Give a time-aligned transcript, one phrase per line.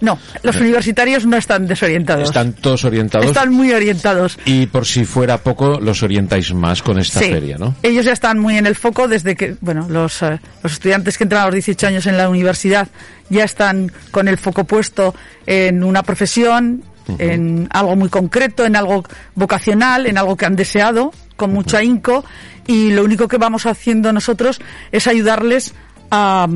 [0.00, 2.28] No, los universitarios no están desorientados.
[2.28, 3.26] Están todos orientados.
[3.26, 4.38] Están muy orientados.
[4.44, 7.74] Y por si fuera poco, los orientáis más con esta Sí, feria, ¿no?
[7.82, 11.24] Ellos ya están muy en el foco desde que, bueno, los, eh, los estudiantes que
[11.24, 12.88] entran a los 18 años en la universidad
[13.28, 15.14] ya están con el foco puesto
[15.46, 16.82] en una profesión,
[17.18, 22.24] en algo muy concreto, en algo vocacional, en algo que han deseado, con mucho ahínco,
[22.66, 24.60] y lo único que vamos haciendo nosotros
[24.92, 25.74] es ayudarles
[26.10, 26.46] a,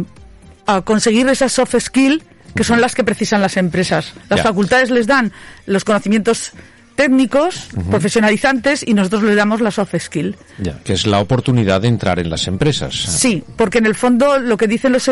[0.66, 2.22] a conseguir esas soft skills
[2.54, 4.12] que son las que precisan las empresas.
[4.28, 5.32] Las facultades les dan
[5.66, 6.52] los conocimientos
[6.94, 10.36] técnicos, profesionalizantes, y nosotros les damos la soft skill.
[10.58, 12.94] Ya, que es la oportunidad de entrar en las empresas.
[12.94, 15.10] Sí, porque en el fondo lo que dicen los,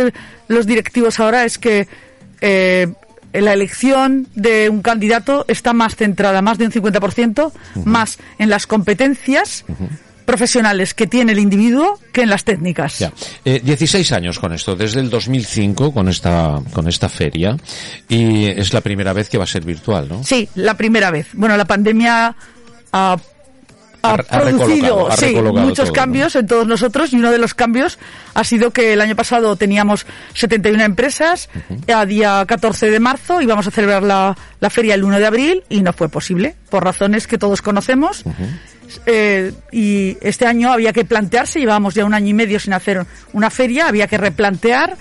[0.49, 1.89] los directivos ahora es que
[2.41, 2.87] eh,
[3.33, 7.53] la elección de un candidato está más centrada, más de un 50%,
[7.85, 9.65] más en las competencias
[10.25, 12.99] profesionales que tiene el individuo que en las técnicas.
[12.99, 13.13] Ya.
[13.45, 17.57] Eh, 16 años con esto, desde el 2005 con esta, con esta feria
[18.09, 20.25] y es la primera vez que va a ser virtual, ¿no?
[20.25, 21.29] Sí, la primera vez.
[21.33, 22.35] Bueno, la pandemia
[22.93, 23.17] ha,
[24.03, 27.99] ha producido ha sí, muchos todo, cambios en todos nosotros y uno de los cambios
[28.35, 31.49] ha sido que el año pasado teníamos 71 empresas,
[31.93, 35.65] a día 14 de marzo íbamos a celebrar la, la feria el 1 de abril
[35.69, 38.25] y no fue posible, por razones que todos conocemos.
[39.07, 43.05] Eh, y este año había que plantearse, llevábamos ya un año y medio sin hacer
[43.33, 44.97] una feria, había que replantear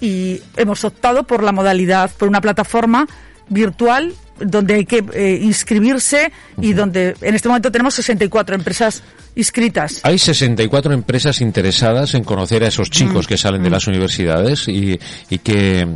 [0.00, 3.06] y hemos optado por la modalidad, por una plataforma
[3.50, 9.02] virtual donde hay que eh, inscribirse y donde en este momento tenemos 64 empresas
[9.36, 10.00] inscritas.
[10.02, 12.92] Hay 64 empresas interesadas en conocer a esos Mm.
[12.92, 15.86] chicos que salen de las universidades y, y que,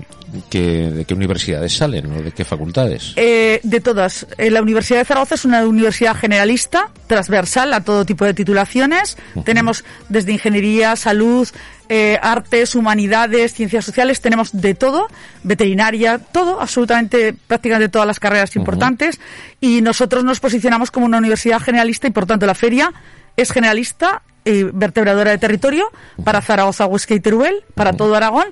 [0.51, 3.15] que- de qué universidades salen o de qué facultades.
[3.17, 8.05] Eh, de todas, Eh, la Universidad de Zaragoza es una universidad generalista, transversal a todo
[8.05, 9.17] tipo de titulaciones.
[9.47, 11.49] Tenemos desde ingeniería, salud,
[11.89, 15.09] eh, artes, humanidades, ciencias sociales, tenemos de todo,
[15.43, 19.21] veterinaria, todo, absolutamente, prácticamente todas las carreras importantes.
[19.61, 22.93] Y nosotros nos posicionamos como una universidad generalista y por tanto la feria
[23.37, 25.91] es generalista y vertebradora de territorio
[26.23, 28.47] para Zaragoza, Huesca y Teruel, para todo Aragón.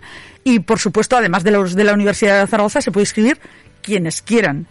[0.44, 3.38] Y por supuesto, además de los de la Universidad de Zaragoza, se puede inscribir
[3.82, 4.66] quienes quieran.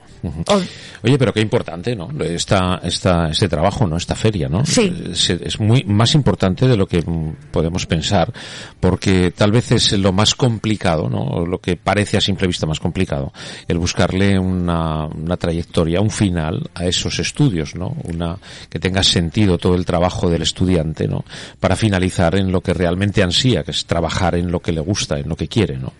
[1.03, 2.09] Oye, pero qué importante, ¿no?
[2.23, 3.97] Esta, esta, este trabajo, ¿no?
[3.97, 4.66] Esta feria, ¿no?
[4.66, 4.94] Sí.
[5.11, 7.03] Es, es muy más importante de lo que
[7.51, 8.31] podemos pensar,
[8.79, 11.45] porque tal vez es lo más complicado, ¿no?
[11.45, 13.33] Lo que parece a simple vista más complicado,
[13.67, 17.95] el buscarle una, una trayectoria, un final a esos estudios, ¿no?
[18.03, 18.38] Una,
[18.69, 21.25] que tenga sentido todo el trabajo del estudiante, ¿no?
[21.59, 25.17] Para finalizar en lo que realmente ansía, que es trabajar en lo que le gusta,
[25.17, 25.94] en lo que quiere, ¿no?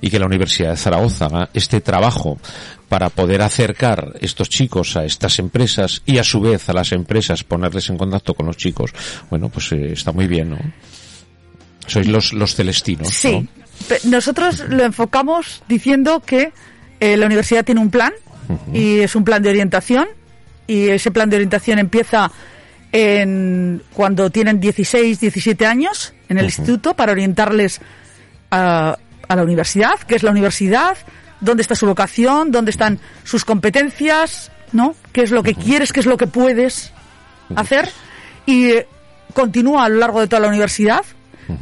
[0.00, 2.38] Y que la Universidad de Zaragoza haga este trabajo
[2.88, 7.44] para poder acercar estos chicos a estas empresas y a su vez a las empresas
[7.44, 8.92] ponerles en contacto con los chicos,
[9.30, 10.58] bueno, pues eh, está muy bien, ¿no?
[11.86, 13.48] Sois los, los celestinos, sí.
[14.04, 16.52] Nosotros lo enfocamos diciendo que
[17.00, 18.12] eh, la universidad tiene un plan
[18.72, 20.06] y es un plan de orientación
[20.66, 22.30] y ese plan de orientación empieza
[22.92, 27.80] en cuando tienen 16, 17 años en el instituto para orientarles
[28.50, 28.96] a,
[29.28, 30.96] a la universidad, que es la universidad,
[31.40, 34.94] dónde está su vocación, dónde están sus competencias, ¿no?
[35.12, 36.92] ¿Qué es lo que quieres, qué es lo que puedes
[37.54, 37.90] hacer?
[38.46, 38.86] Y eh,
[39.32, 41.04] continúa a lo largo de toda la universidad,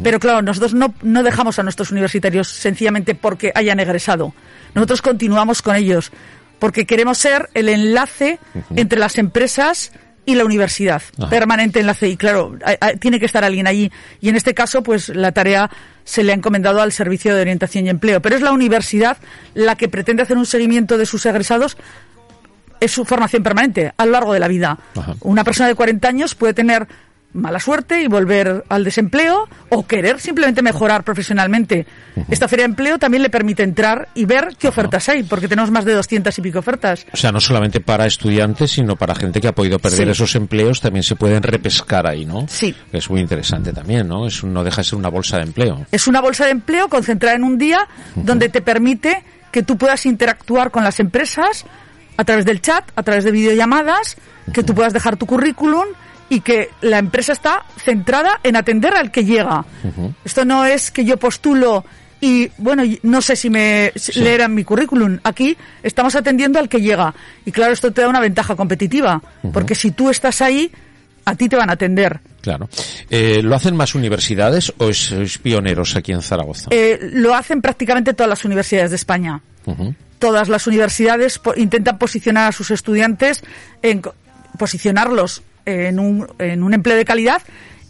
[0.02, 4.32] pero claro, nosotros no, no dejamos a nuestros universitarios sencillamente porque hayan egresado.
[4.74, 6.12] Nosotros continuamos con ellos
[6.58, 8.38] porque queremos ser el enlace
[8.76, 9.90] entre las empresas
[10.24, 11.28] y la universidad, Ajá.
[11.30, 12.08] permanente enlace.
[12.08, 12.56] Y claro,
[13.00, 13.90] tiene que estar alguien allí.
[14.20, 15.70] Y en este caso, pues la tarea
[16.04, 18.22] se le ha encomendado al Servicio de Orientación y Empleo.
[18.22, 19.16] Pero es la universidad
[19.54, 21.76] la que pretende hacer un seguimiento de sus egresados
[22.80, 24.78] es su formación permanente a lo largo de la vida.
[24.96, 25.14] Ajá.
[25.20, 26.88] Una persona de 40 años puede tener
[27.34, 31.86] mala suerte y volver al desempleo o querer simplemente mejorar profesionalmente.
[32.30, 35.70] Esta feria de empleo también le permite entrar y ver qué ofertas hay, porque tenemos
[35.70, 37.06] más de 200 y pico ofertas.
[37.12, 40.10] O sea, no solamente para estudiantes, sino para gente que ha podido perder Sí.
[40.10, 42.46] esos empleos, también se pueden repescar ahí, ¿no?
[42.48, 42.74] Sí.
[42.92, 44.26] Es muy interesante también, ¿no?
[44.26, 45.86] Es, no deja de ser una bolsa de empleo.
[45.90, 50.04] Es una bolsa de empleo concentrada en un día donde te permite que tú puedas
[50.06, 51.64] interactuar con las empresas,
[52.16, 54.16] a través del chat, a través de videollamadas,
[54.52, 55.84] que tú puedas dejar tu currículum
[56.28, 59.64] y que la empresa está centrada en atender al que llega.
[60.24, 61.84] Esto no es que yo postulo
[62.22, 65.18] y, bueno, no sé si me leerán mi currículum.
[65.24, 67.12] Aquí estamos atendiendo al que llega.
[67.44, 69.20] Y claro, esto te da una ventaja competitiva,
[69.52, 70.70] porque si tú estás ahí,
[71.24, 72.20] a ti te van a atender.
[72.40, 72.68] Claro.
[73.10, 76.68] Eh, ¿Lo hacen más universidades o es, pioneros aquí en Zaragoza?
[76.70, 79.40] Eh, lo hacen prácticamente todas las universidades de España.
[80.20, 83.42] Todas las universidades intentan posicionar a sus estudiantes,
[83.82, 84.02] en,
[84.58, 87.42] posicionarlos en un, en un empleo de calidad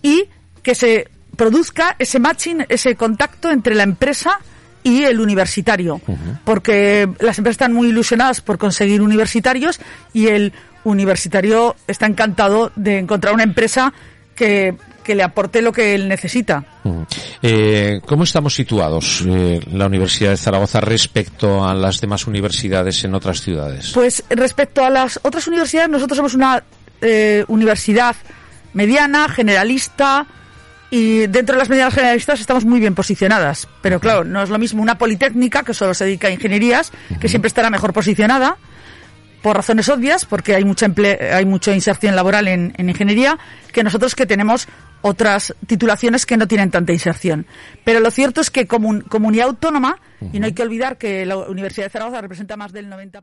[0.03, 0.25] y
[0.63, 4.39] que se produzca ese matching, ese contacto entre la empresa
[4.83, 6.01] y el universitario.
[6.45, 9.81] Porque las empresas están muy ilusionadas por conseguir universitarios
[10.13, 10.53] y el
[10.85, 13.93] universitario está encantado de encontrar una empresa
[14.35, 16.65] que, que le aporte lo que él necesita.
[17.43, 23.15] Eh, ¿Cómo estamos situados eh, la Universidad de Zaragoza respecto a las demás universidades en
[23.15, 23.93] otras ciudades?
[23.93, 26.63] Pues respecto a las otras universidades, nosotros somos una
[27.03, 28.17] eh, universidad
[28.73, 30.27] mediana, generalista,
[30.91, 33.67] y dentro de las medianas generalistas estamos muy bien posicionadas.
[33.81, 37.31] Pero claro, no es lo mismo una politécnica, que solo se dedica a ingenierías, que
[37.31, 38.59] siempre estará mejor posicionada,
[39.41, 40.87] por razones obvias, porque hay mucha,
[41.33, 43.39] hay mucha inserción laboral en, ingeniería,
[43.73, 44.69] que nosotros que tenemos
[45.01, 47.47] otras titulaciones que no tienen tanta inserción.
[47.85, 49.99] Pero lo cierto es que como comunidad autónoma,
[50.33, 53.23] y no hay que olvidar que la Universidad de Zaragoza representa más del 90%.